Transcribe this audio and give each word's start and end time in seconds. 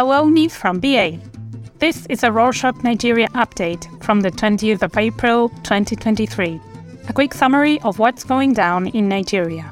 Saloni 0.00 0.50
from 0.50 0.80
BA. 0.80 1.18
This 1.78 2.06
is 2.06 2.22
a 2.22 2.30
Rorshok 2.30 2.82
Nigeria 2.82 3.28
update 3.34 3.84
from 4.02 4.22
the 4.22 4.30
20th 4.30 4.80
of 4.80 4.96
April 4.96 5.50
2023. 5.62 6.58
A 7.06 7.12
quick 7.12 7.34
summary 7.34 7.78
of 7.82 7.98
what's 7.98 8.24
going 8.24 8.54
down 8.54 8.86
in 8.86 9.10
Nigeria. 9.10 9.70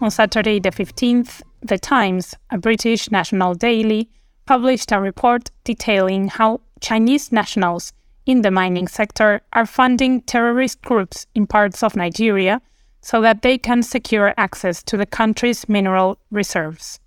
On 0.00 0.10
Saturday, 0.10 0.58
the 0.58 0.72
15th, 0.72 1.42
The 1.62 1.78
Times, 1.78 2.34
a 2.50 2.58
British 2.58 3.12
national 3.12 3.54
daily, 3.54 4.08
published 4.44 4.90
a 4.90 5.00
report 5.00 5.52
detailing 5.62 6.26
how 6.26 6.62
Chinese 6.80 7.30
nationals 7.30 7.92
in 8.26 8.42
the 8.42 8.50
mining 8.50 8.88
sector 8.88 9.40
are 9.52 9.66
funding 9.66 10.22
terrorist 10.22 10.82
groups 10.82 11.28
in 11.36 11.46
parts 11.46 11.84
of 11.84 11.94
Nigeria 11.94 12.60
so 13.02 13.20
that 13.20 13.42
they 13.42 13.56
can 13.56 13.84
secure 13.84 14.34
access 14.36 14.82
to 14.82 14.96
the 14.96 15.06
country's 15.06 15.68
mineral 15.68 16.18
reserves. 16.32 16.98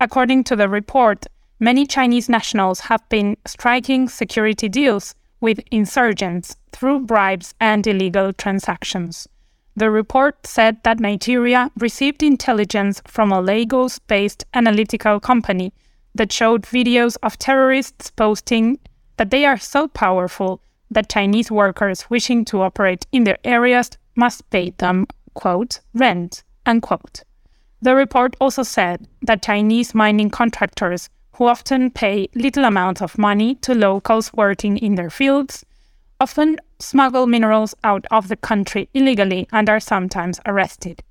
According 0.00 0.44
to 0.44 0.56
the 0.56 0.68
report, 0.68 1.26
many 1.60 1.86
Chinese 1.86 2.28
nationals 2.28 2.80
have 2.80 3.06
been 3.10 3.36
striking 3.46 4.08
security 4.08 4.68
deals 4.68 5.14
with 5.40 5.60
insurgents 5.70 6.56
through 6.72 7.00
bribes 7.00 7.54
and 7.60 7.86
illegal 7.86 8.32
transactions. 8.32 9.28
The 9.76 9.90
report 9.90 10.46
said 10.46 10.82
that 10.82 10.98
Nigeria 11.00 11.70
received 11.78 12.22
intelligence 12.22 13.00
from 13.06 13.30
a 13.30 13.40
Lagos 13.40 13.98
based 13.98 14.44
analytical 14.54 15.20
company 15.20 15.72
that 16.14 16.32
showed 16.32 16.62
videos 16.62 17.16
of 17.22 17.38
terrorists 17.38 18.10
posting 18.10 18.78
that 19.16 19.30
they 19.30 19.44
are 19.44 19.58
so 19.58 19.86
powerful 19.86 20.60
that 20.90 21.08
Chinese 21.08 21.50
workers 21.50 22.10
wishing 22.10 22.44
to 22.46 22.62
operate 22.62 23.06
in 23.12 23.24
their 23.24 23.38
areas 23.44 23.90
must 24.16 24.48
pay 24.50 24.70
them, 24.78 25.06
quote, 25.34 25.80
rent, 25.94 26.42
unquote. 26.66 27.22
The 27.80 27.94
report 27.94 28.34
also 28.40 28.62
said 28.62 29.06
that 29.22 29.42
Chinese 29.42 29.94
mining 29.94 30.30
contractors 30.30 31.08
who 31.32 31.46
often 31.46 31.90
pay 31.90 32.28
little 32.34 32.64
amounts 32.64 33.02
of 33.02 33.18
money 33.18 33.54
to 33.56 33.74
locals 33.74 34.32
working 34.32 34.76
in 34.78 34.94
their 34.94 35.10
fields, 35.10 35.64
often 36.20 36.58
smuggle 36.78 37.26
minerals 37.26 37.74
out 37.82 38.04
of 38.10 38.28
the 38.28 38.36
country 38.36 38.88
illegally 38.94 39.48
and 39.52 39.68
are 39.68 39.80
sometimes 39.80 40.40
arrested. 40.46 41.02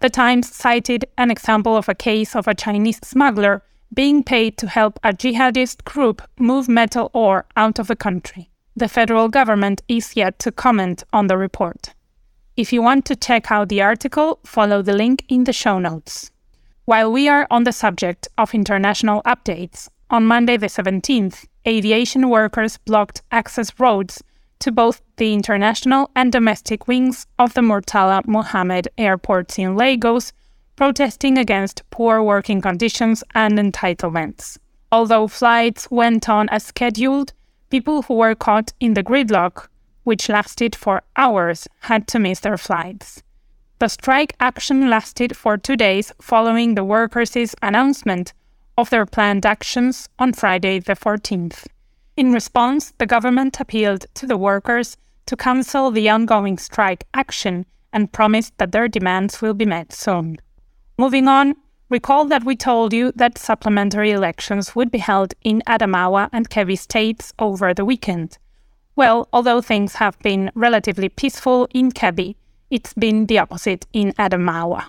The 0.00 0.10
Times 0.10 0.54
cited 0.54 1.06
an 1.16 1.30
example 1.30 1.76
of 1.76 1.88
a 1.88 1.94
case 1.94 2.36
of 2.36 2.46
a 2.46 2.54
Chinese 2.54 3.00
smuggler 3.02 3.62
being 3.94 4.22
paid 4.22 4.58
to 4.58 4.68
help 4.68 4.98
a 5.02 5.12
jihadist 5.12 5.84
group 5.84 6.22
move 6.38 6.68
metal 6.68 7.10
ore 7.14 7.46
out 7.56 7.78
of 7.78 7.86
the 7.86 7.96
country. 7.96 8.50
The 8.74 8.88
federal 8.88 9.28
government 9.28 9.82
is 9.88 10.16
yet 10.16 10.38
to 10.40 10.52
comment 10.52 11.04
on 11.12 11.28
the 11.28 11.38
report. 11.38 11.94
If 12.56 12.72
you 12.72 12.82
want 12.82 13.04
to 13.06 13.16
check 13.16 13.50
out 13.50 13.68
the 13.68 13.82
article, 13.82 14.38
follow 14.44 14.82
the 14.82 14.92
link 14.92 15.24
in 15.28 15.44
the 15.44 15.52
show 15.52 15.78
notes. 15.78 16.30
While 16.86 17.10
we 17.10 17.28
are 17.28 17.48
on 17.50 17.64
the 17.64 17.72
subject 17.72 18.28
of 18.38 18.54
international 18.54 19.20
updates, 19.24 19.88
on 20.08 20.24
Monday 20.24 20.56
the 20.56 20.68
17th, 20.68 21.44
aviation 21.66 22.28
workers 22.28 22.78
blocked 22.78 23.22
access 23.32 23.72
roads 23.80 24.22
to 24.60 24.70
both 24.70 25.02
the 25.16 25.34
international 25.34 26.12
and 26.14 26.30
domestic 26.30 26.86
wings 26.86 27.26
of 27.40 27.54
the 27.54 27.60
Murtala 27.60 28.24
Muhammed 28.28 28.86
airports 28.96 29.58
in 29.58 29.74
Lagos, 29.74 30.32
protesting 30.76 31.36
against 31.36 31.82
poor 31.90 32.22
working 32.22 32.60
conditions 32.60 33.24
and 33.34 33.58
entitlements. 33.58 34.56
Although 34.92 35.26
flights 35.26 35.90
went 35.90 36.28
on 36.28 36.48
as 36.50 36.66
scheduled, 36.66 37.32
people 37.68 38.02
who 38.02 38.14
were 38.14 38.36
caught 38.36 38.72
in 38.78 38.94
the 38.94 39.02
gridlock, 39.02 39.66
which 40.04 40.28
lasted 40.28 40.76
for 40.76 41.02
hours, 41.16 41.66
had 41.80 42.06
to 42.06 42.20
miss 42.20 42.38
their 42.38 42.56
flights. 42.56 43.24
The 43.78 43.88
strike 43.88 44.34
action 44.40 44.88
lasted 44.88 45.36
for 45.36 45.58
two 45.58 45.76
days 45.76 46.10
following 46.18 46.74
the 46.74 46.84
workers' 46.84 47.54
announcement 47.60 48.32
of 48.78 48.88
their 48.88 49.04
planned 49.04 49.44
actions 49.44 50.08
on 50.18 50.32
Friday, 50.32 50.78
the 50.78 50.94
14th. 50.94 51.66
In 52.16 52.32
response, 52.32 52.94
the 52.96 53.04
government 53.04 53.60
appealed 53.60 54.06
to 54.14 54.26
the 54.26 54.38
workers 54.38 54.96
to 55.26 55.36
cancel 55.36 55.90
the 55.90 56.08
ongoing 56.08 56.56
strike 56.56 57.04
action 57.12 57.66
and 57.92 58.12
promised 58.12 58.56
that 58.56 58.72
their 58.72 58.88
demands 58.88 59.42
will 59.42 59.52
be 59.52 59.66
met 59.66 59.92
soon. 59.92 60.38
Moving 60.96 61.28
on, 61.28 61.54
recall 61.90 62.24
that 62.24 62.44
we 62.44 62.56
told 62.56 62.94
you 62.94 63.12
that 63.16 63.36
supplementary 63.36 64.10
elections 64.10 64.74
would 64.74 64.90
be 64.90 64.98
held 64.98 65.34
in 65.42 65.62
Adamawa 65.66 66.30
and 66.32 66.48
Kebbi 66.48 66.78
states 66.78 67.34
over 67.38 67.74
the 67.74 67.84
weekend. 67.84 68.38
Well, 68.94 69.28
although 69.34 69.60
things 69.60 69.96
have 69.96 70.18
been 70.20 70.50
relatively 70.54 71.10
peaceful 71.10 71.68
in 71.74 71.92
Kebbi, 71.92 72.36
it's 72.70 72.92
been 72.94 73.26
the 73.26 73.38
opposite 73.38 73.86
in 73.92 74.12
Adamawa. 74.14 74.84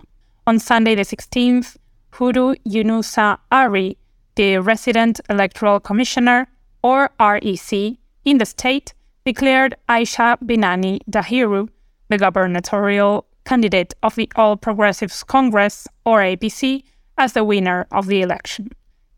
On 0.45 0.59
Sunday 0.59 0.95
the 0.95 1.03
16th, 1.03 1.77
Hudu 2.13 2.55
Yunusa 2.65 3.37
Ari, 3.51 3.97
the 4.35 4.57
resident 4.57 5.19
electoral 5.29 5.79
commissioner, 5.79 6.47
or 6.81 7.09
REC, 7.19 7.97
in 8.25 8.37
the 8.37 8.45
state, 8.45 8.93
declared 9.25 9.75
Aisha 9.89 10.37
Binani 10.43 10.99
Dahiru, 11.09 11.69
the 12.09 12.17
gubernatorial 12.17 13.25
candidate 13.45 13.93
of 14.03 14.15
the 14.15 14.31
All 14.35 14.57
Progressives 14.57 15.23
Congress, 15.23 15.87
or 16.05 16.19
APC, 16.19 16.83
as 17.17 17.33
the 17.33 17.43
winner 17.43 17.87
of 17.91 18.07
the 18.07 18.21
election. 18.21 18.69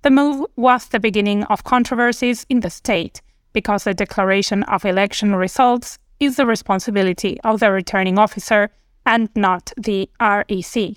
The 0.02 0.10
move 0.12 0.46
was 0.56 0.88
the 0.88 1.00
beginning 1.00 1.44
of 1.46 1.64
controversies 1.64 2.46
in 2.50 2.62
the 2.62 2.70
state 2.70 3.22
because 3.54 3.84
the 3.84 3.94
declaration 3.94 4.64
of 4.64 4.86
election 4.86 5.36
results 5.36 6.00
is 6.20 6.36
the 6.36 6.46
responsibility 6.46 7.40
of 7.44 7.60
the 7.60 7.72
returning 7.72 8.20
officer 8.20 8.70
and 9.06 9.30
not 9.36 9.72
the 9.78 10.10
REC. 10.20 10.96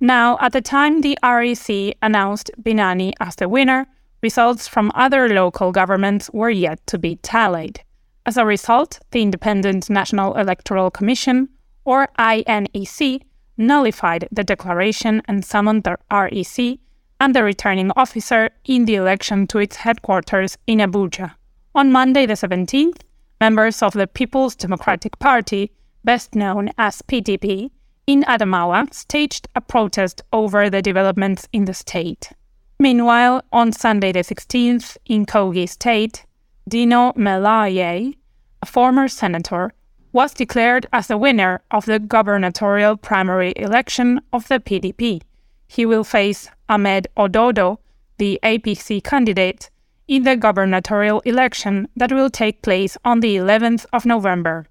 Now, 0.00 0.36
at 0.40 0.52
the 0.52 0.60
time 0.60 1.00
the 1.00 1.16
REC 1.22 1.94
announced 2.02 2.50
Binani 2.60 3.12
as 3.20 3.36
the 3.36 3.48
winner, 3.48 3.86
results 4.22 4.66
from 4.66 4.90
other 4.94 5.28
local 5.28 5.72
governments 5.72 6.30
were 6.32 6.50
yet 6.50 6.84
to 6.86 6.98
be 6.98 7.16
tallied. 7.16 7.82
As 8.24 8.36
a 8.36 8.46
result, 8.46 9.00
the 9.10 9.22
Independent 9.22 9.90
National 9.90 10.34
Electoral 10.36 10.90
Commission, 10.90 11.48
or 11.84 12.08
INEC, 12.18 13.22
nullified 13.56 14.28
the 14.32 14.44
declaration 14.44 15.22
and 15.26 15.44
summoned 15.44 15.84
the 15.84 15.98
REC 16.10 16.78
and 17.20 17.34
the 17.34 17.42
returning 17.44 17.90
officer 17.96 18.50
in 18.64 18.84
the 18.84 18.94
election 18.94 19.46
to 19.48 19.58
its 19.58 19.76
headquarters 19.76 20.56
in 20.66 20.78
Abuja. 20.78 21.34
On 21.74 21.92
Monday, 21.92 22.26
the 22.26 22.34
17th, 22.34 23.02
members 23.42 23.82
of 23.82 23.92
the 23.94 24.06
People's 24.06 24.54
Democratic 24.54 25.18
Party, 25.18 25.72
best 26.04 26.36
known 26.36 26.70
as 26.78 27.02
PDP, 27.02 27.72
in 28.06 28.22
Adamawa 28.22 28.94
staged 28.94 29.48
a 29.56 29.60
protest 29.60 30.22
over 30.32 30.70
the 30.70 30.80
developments 30.80 31.48
in 31.52 31.64
the 31.64 31.74
state. 31.74 32.30
Meanwhile, 32.78 33.42
on 33.52 33.72
Sunday 33.72 34.12
the 34.12 34.20
16th, 34.20 34.96
in 35.06 35.26
Kogi 35.26 35.68
State, 35.68 36.24
Dino 36.68 37.12
Melaye, 37.14 38.14
a 38.62 38.66
former 38.66 39.08
senator, 39.08 39.72
was 40.12 40.34
declared 40.34 40.86
as 40.92 41.08
the 41.08 41.18
winner 41.18 41.62
of 41.72 41.86
the 41.86 41.98
gubernatorial 41.98 42.96
primary 42.96 43.52
election 43.56 44.20
of 44.32 44.46
the 44.46 44.60
PDP. 44.60 45.20
He 45.66 45.84
will 45.84 46.04
face 46.04 46.48
Ahmed 46.68 47.08
Ododo, 47.16 47.78
the 48.18 48.38
APC 48.44 49.02
candidate, 49.02 49.68
in 50.12 50.24
the 50.24 50.36
gubernatorial 50.36 51.20
election 51.20 51.88
that 51.96 52.12
will 52.12 52.28
take 52.28 52.60
place 52.60 52.98
on 53.02 53.20
the 53.20 53.34
11th 53.34 53.86
of 53.94 54.04
November. 54.04 54.66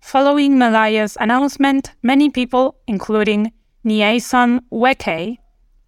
Following 0.00 0.54
Melaye's 0.54 1.14
announcement, 1.20 1.92
many 2.02 2.30
people, 2.30 2.74
including 2.86 3.52
Nyesom 3.84 4.60
Wike, 4.72 5.36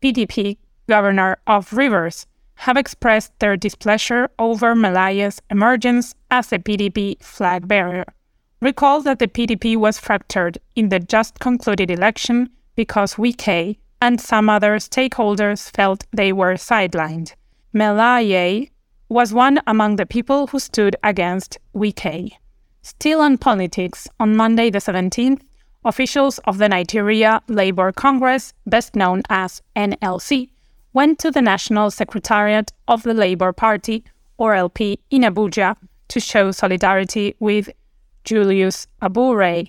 PDP 0.03 0.59
governor 0.87 1.39
of 1.47 1.73
Rivers, 1.73 2.27
have 2.57 2.77
expressed 2.77 3.33
their 3.39 3.57
displeasure 3.57 4.29
over 4.39 4.75
Melaye's 4.75 5.41
emergence 5.49 6.15
as 6.31 6.53
a 6.53 6.59
PDP 6.59 7.23
flag 7.23 7.67
bearer. 7.67 8.05
Recall 8.61 9.01
that 9.01 9.19
the 9.19 9.29
PDP 9.29 9.79
was 9.79 9.99
fractured 9.99 10.59
in 10.77 10.91
the 10.91 11.01
just 11.01 11.39
concluded 11.39 11.91
election 11.91 12.51
because 12.77 13.15
Wike 13.15 13.79
and 14.03 14.21
some 14.21 14.51
other 14.51 14.77
stakeholders 14.77 15.71
felt 15.75 16.05
they 16.13 16.35
were 16.35 16.57
sidelined. 16.57 17.33
Melaye 17.75 18.69
was 19.11 19.35
one 19.35 19.61
among 19.67 19.97
the 19.97 20.07
people 20.07 20.47
who 20.47 20.61
stood 20.61 20.95
against 21.03 21.59
Wike. 21.75 22.31
Still 22.81 23.21
on 23.21 23.37
politics, 23.39 24.07
on 24.21 24.37
Monday 24.37 24.71
the 24.71 24.79
17th, 24.79 25.43
officials 25.85 26.39
of 26.45 26.59
the 26.59 26.69
Nigeria 26.69 27.43
Labour 27.49 27.91
Congress, 27.91 28.55
best 28.67 28.95
known 28.95 29.23
as 29.29 29.63
NLC, 29.75 30.51
went 30.93 31.19
to 31.19 31.33
the 31.33 31.43
National 31.43 31.91
Secretariat 31.91 32.73
of 32.87 33.03
the 33.03 33.13
Labour 33.13 33.53
Party, 33.53 34.05
or 34.39 34.55
LP, 34.55 35.01
in 35.11 35.23
Abuja 35.23 35.77
to 36.07 36.21
show 36.21 36.53
solidarity 36.53 37.35
with 37.41 37.69
Julius 38.25 38.87
Abure, 39.03 39.65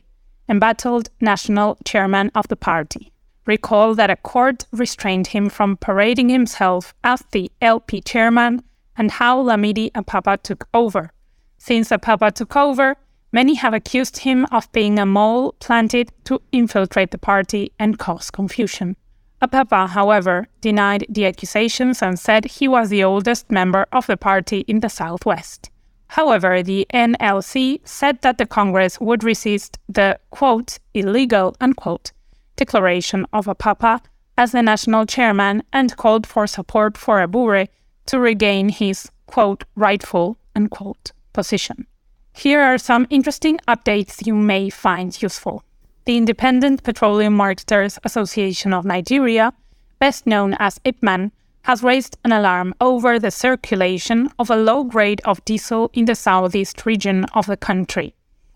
embattled 0.48 1.10
national 1.20 1.80
chairman 1.84 2.32
of 2.36 2.48
the 2.48 2.56
party. 2.56 3.12
Recall 3.48 3.96
that 3.96 4.12
a 4.12 4.16
court 4.16 4.66
restrained 4.72 5.28
him 5.28 5.50
from 5.50 5.78
parading 5.78 6.30
himself 6.30 6.94
as 7.04 7.24
the 7.32 7.52
LP 7.60 8.02
chairman 8.02 8.62
and 8.98 9.12
how 9.12 9.42
Lamidi 9.42 9.92
Apapa 9.92 10.42
took 10.42 10.68
over. 10.74 11.12
Since 11.58 11.90
Apapa 11.90 12.32
took 12.34 12.56
over, 12.56 12.96
many 13.32 13.56
have 13.56 13.74
accused 13.74 14.20
him 14.20 14.46
of 14.52 14.72
being 14.72 15.00
a 15.00 15.06
mole 15.06 15.54
planted 15.60 16.12
to 16.26 16.42
infiltrate 16.52 17.12
the 17.12 17.18
party 17.18 17.72
and 17.80 18.00
cause 18.00 18.32
confusion. 18.32 18.96
Apapa, 19.42 19.90
however, 19.90 20.48
denied 20.62 21.06
the 21.10 21.26
accusations 21.26 22.02
and 22.02 22.20
said 22.20 22.46
he 22.46 22.68
was 22.68 22.90
the 22.90 23.04
oldest 23.04 23.50
member 23.50 23.88
of 23.92 24.06
the 24.08 24.18
party 24.18 24.60
in 24.68 24.82
the 24.82 24.90
Southwest. 24.90 25.72
However, 26.10 26.62
the 26.62 26.86
NLC 26.94 27.80
said 27.86 28.22
that 28.22 28.38
the 28.38 28.46
Congress 28.46 29.00
would 29.00 29.24
resist 29.24 29.80
the 29.88 30.20
quote, 30.30 30.78
illegal 30.94 31.56
unquote, 31.62 32.12
declaration 32.58 33.26
of 33.32 33.46
Apapa 33.46 34.02
as 34.38 34.52
the 34.52 34.62
national 34.62 35.06
chairman 35.06 35.64
and 35.72 35.96
called 35.96 36.28
for 36.28 36.46
support 36.48 36.98
for 36.98 37.22
Abure 37.22 37.68
to 38.12 38.20
regain 38.20 38.68
his 38.68 39.10
quote, 39.26 39.64
rightful 39.76 40.38
unquote 40.54 41.14
position. 41.32 41.88
Here 42.34 42.62
are 42.62 42.78
some 42.78 43.08
interesting 43.10 43.58
updates 43.70 44.28
you 44.28 44.36
may 44.36 44.70
find 44.70 45.10
useful. 45.22 45.64
The 46.04 46.18
Independent 46.18 46.84
Petroleum 46.84 47.34
Marketers 47.34 48.00
Association 48.04 48.74
of 48.74 48.84
Nigeria, 48.84 49.54
best 50.00 50.28
known 50.28 50.58
as 50.60 50.78
IPMAN, 50.80 51.32
has 51.62 51.84
raised 51.84 52.18
an 52.26 52.34
alarm 52.34 52.74
over 52.82 53.18
the 53.18 53.32
circulation 53.32 54.30
of 54.38 54.50
a 54.50 54.58
low 54.58 54.84
grade 54.84 55.22
of 55.24 55.46
diesel 55.46 55.90
in 55.94 56.04
the 56.04 56.16
southeast 56.16 56.86
region 56.86 57.24
of 57.34 57.46
the 57.46 57.56
country. 57.56 58.14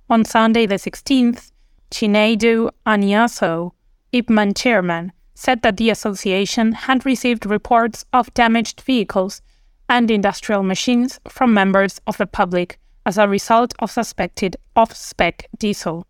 On 0.10 0.25
Sunday, 0.25 0.66
the 0.66 0.75
16th, 0.75 1.51
Chinedu 1.92 2.72
Anyaso, 2.86 3.72
IPMAN 4.12 4.58
chairman, 4.58 5.13
said 5.36 5.62
that 5.62 5.78
the 5.78 5.90
association 5.90 6.72
had 6.72 7.06
received 7.06 7.46
reports 7.46 8.06
of 8.14 8.34
damaged 8.34 8.82
vehicles 8.82 9.42
and 9.88 10.10
industrial 10.10 10.64
machines 10.64 11.20
from 11.28 11.54
members 11.54 12.02
of 12.08 12.18
the 12.18 12.26
public 12.26 12.80
as 13.06 13.18
a 13.18 13.28
result 13.28 13.74
of 13.80 13.92
suspected 13.92 14.56
off 14.76 14.96
spec 14.96 15.48
diesel. 15.60 16.08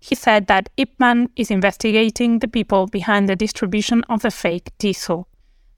He 0.00 0.16
said 0.16 0.48
that 0.48 0.68
IPMAN 0.76 1.28
is 1.36 1.50
investigating 1.50 2.40
the 2.40 2.48
people 2.48 2.88
behind 2.88 3.28
the 3.28 3.36
distribution 3.36 4.02
of 4.08 4.22
the 4.22 4.32
fake 4.32 4.72
diesel. 4.78 5.28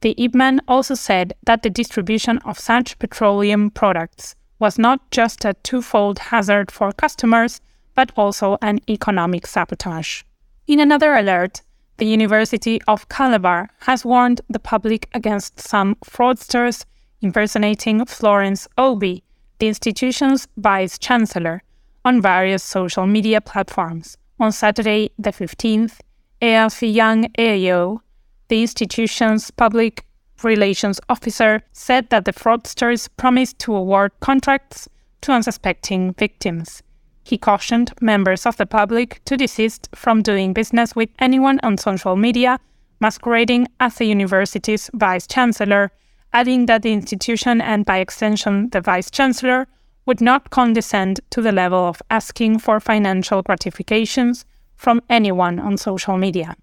The 0.01 0.15
IPMAN 0.15 0.61
also 0.67 0.95
said 0.95 1.35
that 1.45 1.63
the 1.63 1.71
distribution 1.71 2.39
of 2.39 2.59
such 2.59 2.99
petroleum 2.99 3.71
products 3.71 4.35
was 4.59 4.79
not 4.79 5.11
just 5.11 5.45
a 5.45 5.55
twofold 5.63 6.19
hazard 6.19 6.71
for 6.71 6.93
customers, 6.93 7.61
but 7.95 8.13
also 8.17 8.57
an 8.63 8.81
economic 8.89 9.47
sabotage. 9.47 10.23
In 10.67 10.81
another 10.81 11.15
alert, 11.15 11.61
the 11.97 12.07
University 12.07 12.81
of 12.89 13.09
Calabar 13.09 13.69
has 13.81 14.05
warned 14.05 14.41
the 14.49 14.59
public 14.59 15.09
against 15.15 15.61
some 15.61 15.95
fraudsters 16.05 16.85
impersonating 17.21 18.05
Florence 18.05 18.69
Obi, 18.77 19.23
the 19.59 19.69
institution's 19.69 20.49
vice 20.57 20.99
chancellor, 20.99 21.63
on 22.05 22.21
various 22.21 22.63
social 22.63 23.07
media 23.07 23.41
platforms. 23.41 24.17
On 24.41 24.53
Saturday, 24.53 25.11
the 25.19 25.31
15th, 25.31 26.01
Effiong 26.43 27.33
Ayo, 27.37 28.01
the 28.49 28.63
institution's 28.63 29.51
public 29.51 30.05
relations 30.43 31.01
officer, 31.09 31.63
said 31.73 32.11
that 32.11 32.25
the 32.25 32.33
fraudsters 32.33 33.09
promised 33.17 33.59
to 33.61 33.75
award 33.75 34.13
contracts 34.21 34.89
to 35.23 35.33
unsuspecting 35.33 36.13
victims. 36.15 36.83
He 37.25 37.39
cautioned 37.39 37.93
members 38.01 38.47
of 38.47 38.59
the 38.59 38.67
public 38.67 39.21
to 39.25 39.37
desist 39.37 39.89
from 39.95 40.23
doing 40.23 40.53
business 40.53 40.95
with 40.95 41.09
anyone 41.19 41.59
on 41.63 41.79
social 41.79 42.17
media 42.17 42.61
masquerading 43.01 43.67
as 43.81 43.97
the 43.97 44.05
university's 44.07 44.91
vice 44.95 45.27
chancellor, 45.27 45.91
adding 46.33 46.67
that 46.67 46.83
the 46.83 46.93
institution 46.93 47.61
and 47.61 47.85
by 47.85 47.99
extension 47.99 48.71
the 48.71 48.81
vice 48.81 49.11
chancellor 49.11 49.67
would 50.07 50.21
not 50.21 50.51
condescend 50.51 51.21
to 51.31 51.41
the 51.41 51.53
level 51.53 51.89
of 51.89 52.03
asking 52.11 52.59
for 52.59 52.79
financial 52.79 53.43
gratifications 53.43 54.45
from 54.77 55.01
anyone 55.09 55.59
on 55.59 55.77
social 55.77 56.19
media. 56.19 56.57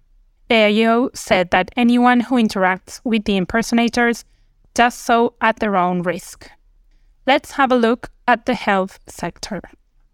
The 0.48 0.54
AIO 0.54 1.16
said 1.16 1.50
that 1.50 1.70
anyone 1.76 2.20
who 2.20 2.36
interacts 2.36 3.00
with 3.04 3.24
the 3.24 3.36
impersonators 3.36 4.24
does 4.74 4.94
so 4.94 5.34
at 5.40 5.58
their 5.60 5.76
own 5.76 6.02
risk. 6.02 6.50
Let's 7.26 7.52
have 7.52 7.72
a 7.72 7.76
look 7.76 8.10
at 8.28 8.46
the 8.46 8.54
health 8.54 8.98
sector. 9.06 9.62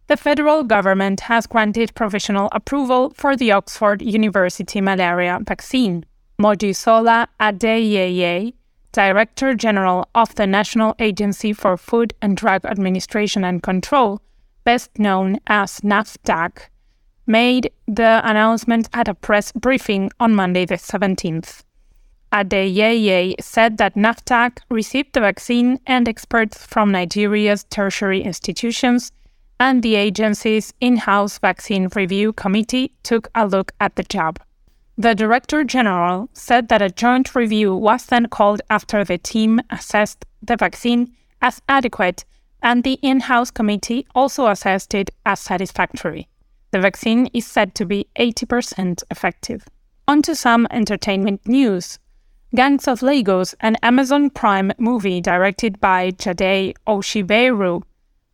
The 0.09 0.17
federal 0.17 0.65
government 0.65 1.21
has 1.21 1.47
granted 1.47 1.95
provisional 1.95 2.49
approval 2.53 3.13
for 3.15 3.37
the 3.37 3.53
Oxford 3.53 4.01
University 4.01 4.81
malaria 4.81 5.39
vaccine. 5.47 6.07
Mojisola 6.41 7.27
Adeyeye, 7.39 8.55
Director 8.93 9.55
General 9.55 10.09
of 10.15 10.35
the 10.37 10.47
National 10.47 10.95
Agency 10.99 11.53
for 11.53 11.77
Food 11.77 12.15
and 12.23 12.39
Drug 12.39 12.65
Administration 12.65 13.45
and 13.45 13.63
Control, 13.63 14.23
best 14.65 14.99
known 14.99 15.41
as 15.47 15.81
NAFDAC, 15.81 16.71
made 17.27 17.71
the 17.87 18.23
announcement 18.25 18.89
at 18.95 19.09
a 19.09 19.15
press 19.15 19.53
briefing 19.53 20.11
on 20.19 20.35
Monday, 20.35 20.65
the 20.65 20.77
17th. 20.77 21.65
Adeyeye 22.33 23.35
said 23.43 23.77
that 23.77 23.95
NAFDAC 23.95 24.61
received 24.71 25.13
the 25.13 25.21
vaccine 25.21 25.79
and 25.87 26.09
experts 26.09 26.65
from 26.65 26.93
Nigeria's 26.93 27.65
tertiary 27.65 28.23
institutions 28.23 29.13
and 29.61 29.83
the 29.83 29.97
agency's 29.97 30.73
in 30.81 30.97
house 30.97 31.39
vaccine 31.39 31.89
review 31.95 32.33
committee 32.33 32.93
took 33.03 33.29
a 33.35 33.47
look 33.47 33.73
at 33.81 33.97
the 33.97 34.03
job. 34.05 34.39
The 34.97 35.15
Director 35.15 35.63
General 35.65 36.29
said 36.33 36.69
that 36.69 36.83
a 36.83 36.91
joint 36.91 37.35
review 37.35 37.75
was 37.75 38.07
then 38.07 38.27
called 38.27 38.63
after 38.69 39.05
the 39.05 39.19
team 39.19 39.61
assessed 39.71 40.25
the 40.43 40.57
vaccine 40.57 41.15
as 41.41 41.63
adequate 41.69 42.25
and 42.63 42.83
the 42.83 42.99
in 43.03 43.21
house 43.21 43.51
committee 43.51 44.07
also 44.15 44.49
assessed 44.49 44.95
it 44.95 45.11
as 45.25 45.41
satisfactory. 45.41 46.29
The 46.73 46.81
vaccine 46.81 47.27
is 47.33 47.47
said 47.47 47.75
to 47.77 47.87
be 47.87 48.09
80% 48.19 49.03
effective. 49.11 49.65
On 50.07 50.23
to 50.23 50.35
some 50.35 50.67
entertainment 50.71 51.47
news. 51.47 51.99
Gangs 52.55 52.89
of 52.89 53.03
Lagos, 53.03 53.55
an 53.61 53.77
Amazon 53.83 54.31
Prime 54.31 54.73
movie 54.79 55.21
directed 55.21 55.81
by 55.81 56.11
Jide 56.13 56.75
Osiberu 56.87 57.83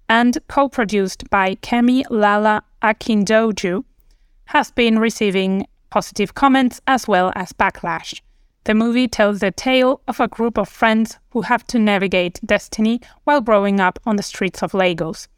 and 0.09 0.39
co 0.49 0.69
produced 0.69 1.29
by 1.31 1.55
Kemi 1.57 2.05
Lala 2.11 2.63
Akindoju, 2.83 3.85
has 4.47 4.71
been 4.71 4.99
receiving 4.99 5.67
positive 5.91 6.35
comments 6.35 6.81
as 6.87 7.09
well 7.09 7.33
as 7.35 7.53
backlash. 7.53 8.21
The 8.65 8.75
movie 8.75 9.09
tells 9.09 9.41
the 9.41 9.51
tale 9.51 10.01
of 10.09 10.21
a 10.21 10.29
group 10.29 10.59
of 10.59 10.69
friends 10.69 11.19
who 11.31 11.43
have 11.43 11.67
to 11.67 11.79
navigate 11.79 12.41
destiny 12.45 13.01
while 13.25 13.41
growing 13.41 13.79
up 13.79 13.99
on 14.07 14.17
the 14.17 14.23
streets 14.23 14.63
of 14.63 14.75
Lagos. 14.75 15.29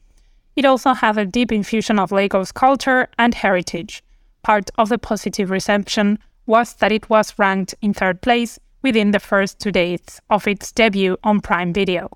It 0.55 0.65
also 0.65 0.95
has 0.95 1.17
a 1.17 1.27
deep 1.27 1.53
infusion 1.53 1.99
of 1.99 2.13
Lagos 2.13 2.53
culture 2.53 3.09
and 3.19 3.35
heritage. 3.35 4.03
Part 4.43 4.71
of 4.79 4.89
the 4.89 4.99
positive 4.99 5.51
reception 5.51 6.19
was 6.47 6.75
that 6.75 6.93
it 6.93 7.11
was 7.11 7.39
ranked 7.39 7.75
in 7.83 7.93
third 7.93 8.23
place 8.23 8.59
within 8.81 9.11
the 9.11 9.21
first 9.21 9.59
two 9.59 9.73
days 9.73 10.21
of 10.31 10.47
its 10.47 10.71
debut 10.71 11.17
on 11.25 11.41
Prime 11.41 11.73
Video. 11.73 12.09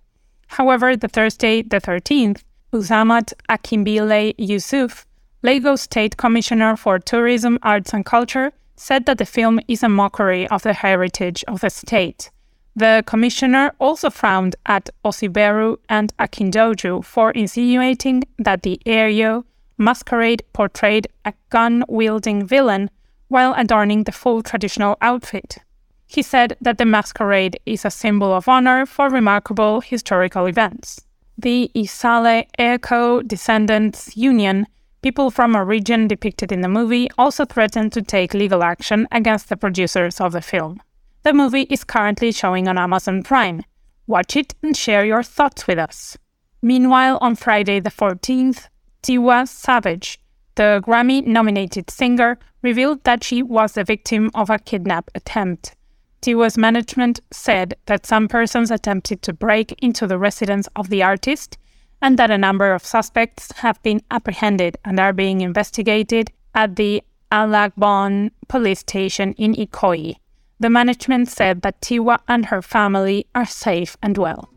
However, 0.46 0.96
the 0.96 1.08
Thursday, 1.08 1.62
the 1.62 1.80
13th, 1.80 2.42
Uzamat 2.72 3.32
Akinbile 3.48 4.32
Yusuf 4.38 5.04
Lagos 5.42 5.82
State 5.82 6.16
Commissioner 6.16 6.76
for 6.76 7.00
Tourism, 7.00 7.58
Arts 7.64 7.92
and 7.92 8.06
Culture 8.06 8.52
said 8.76 9.06
that 9.06 9.18
the 9.18 9.26
film 9.26 9.58
is 9.66 9.82
a 9.82 9.88
mockery 9.88 10.46
of 10.48 10.62
the 10.62 10.72
heritage 10.72 11.42
of 11.48 11.62
the 11.62 11.70
state. 11.70 12.30
The 12.76 13.02
commissioner 13.06 13.72
also 13.80 14.08
frowned 14.08 14.54
at 14.66 14.88
Osiberu 15.04 15.78
and 15.88 16.16
Akindoju 16.18 17.04
for 17.04 17.32
insinuating 17.32 18.22
that 18.38 18.62
the 18.62 18.80
Eyo 18.86 19.44
masquerade 19.76 20.44
portrayed 20.52 21.08
a 21.24 21.32
gun 21.48 21.84
wielding 21.88 22.46
villain 22.46 22.88
while 23.26 23.52
adorning 23.56 24.04
the 24.04 24.12
full 24.12 24.42
traditional 24.42 24.96
outfit. 25.02 25.58
He 26.06 26.22
said 26.22 26.56
that 26.60 26.78
the 26.78 26.84
masquerade 26.84 27.58
is 27.66 27.84
a 27.84 27.90
symbol 27.90 28.32
of 28.32 28.46
honor 28.48 28.86
for 28.86 29.08
remarkable 29.08 29.80
historical 29.80 30.46
events. 30.46 31.00
The 31.42 31.70
Isale 31.74 32.44
Eko 32.58 33.26
Descendants 33.26 34.14
Union 34.14 34.66
People 35.00 35.30
from 35.30 35.56
a 35.56 35.64
region 35.64 36.06
depicted 36.06 36.52
in 36.52 36.60
the 36.60 36.68
movie 36.68 37.08
also 37.16 37.46
threatened 37.46 37.94
to 37.94 38.02
take 38.02 38.34
legal 38.34 38.62
action 38.62 39.08
against 39.10 39.48
the 39.48 39.56
producers 39.56 40.20
of 40.20 40.32
the 40.32 40.42
film. 40.42 40.82
The 41.22 41.32
movie 41.32 41.66
is 41.70 41.82
currently 41.82 42.30
showing 42.32 42.68
on 42.68 42.76
Amazon 42.76 43.22
Prime. 43.22 43.62
Watch 44.06 44.36
it 44.36 44.54
and 44.62 44.76
share 44.76 45.06
your 45.06 45.22
thoughts 45.22 45.66
with 45.66 45.78
us. 45.78 46.18
Meanwhile, 46.60 47.16
on 47.22 47.36
Friday 47.36 47.80
the 47.80 47.88
14th, 47.88 48.68
Tiwa 49.02 49.48
Savage, 49.48 50.20
the 50.56 50.82
Grammy 50.86 51.26
nominated 51.26 51.88
singer, 51.88 52.38
revealed 52.60 53.02
that 53.04 53.24
she 53.24 53.42
was 53.42 53.72
the 53.72 53.84
victim 53.84 54.30
of 54.34 54.50
a 54.50 54.58
kidnap 54.58 55.10
attempt. 55.14 55.74
Tiwa's 56.22 56.58
management 56.58 57.20
said 57.30 57.74
that 57.86 58.06
some 58.06 58.28
persons 58.28 58.70
attempted 58.70 59.22
to 59.22 59.32
break 59.32 59.74
into 59.82 60.06
the 60.06 60.18
residence 60.18 60.68
of 60.76 60.88
the 60.90 61.02
artist 61.02 61.56
and 62.02 62.18
that 62.18 62.30
a 62.30 62.38
number 62.38 62.72
of 62.72 62.84
suspects 62.84 63.52
have 63.52 63.82
been 63.82 64.02
apprehended 64.10 64.76
and 64.84 65.00
are 65.00 65.12
being 65.12 65.40
investigated 65.40 66.30
at 66.54 66.76
the 66.76 67.02
Alagbon 67.32 68.30
police 68.48 68.80
station 68.80 69.32
in 69.34 69.54
Ikoyi. 69.54 70.16
The 70.58 70.70
management 70.70 71.28
said 71.28 71.62
that 71.62 71.80
Tiwa 71.80 72.18
and 72.28 72.46
her 72.46 72.60
family 72.60 73.26
are 73.34 73.46
safe 73.46 73.96
and 74.02 74.18
well. 74.18 74.50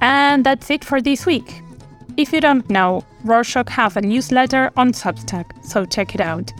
And 0.00 0.44
that's 0.44 0.70
it 0.70 0.84
for 0.84 1.00
this 1.00 1.26
week. 1.26 1.62
If 2.16 2.32
you 2.32 2.40
don't 2.40 2.68
know, 2.70 3.04
Rorshok 3.24 3.68
have 3.70 3.96
a 3.96 4.00
newsletter 4.02 4.70
on 4.76 4.92
Substack, 4.92 5.64
so 5.64 5.84
check 5.84 6.14
it 6.14 6.20
out. 6.20 6.52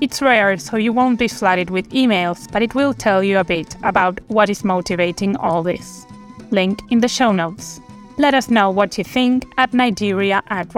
It's 0.00 0.22
rare, 0.22 0.56
so 0.56 0.78
you 0.78 0.94
won't 0.94 1.18
be 1.18 1.28
flooded 1.28 1.68
with 1.68 1.90
emails, 1.90 2.50
but 2.50 2.62
it 2.62 2.74
will 2.74 2.94
tell 2.94 3.22
you 3.22 3.38
a 3.38 3.44
bit 3.44 3.76
about 3.82 4.18
what 4.28 4.48
is 4.48 4.64
motivating 4.64 5.36
all 5.36 5.62
this. 5.62 6.06
Link 6.50 6.80
in 6.90 7.00
the 7.00 7.08
show 7.08 7.32
notes. 7.32 7.82
Let 8.16 8.32
us 8.32 8.48
know 8.48 8.70
what 8.70 8.96
you 8.96 9.04
think 9.04 9.44
at 9.58 9.74
nigeria 9.74 10.42
at 10.48 10.68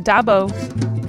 Dabo! 0.00 0.99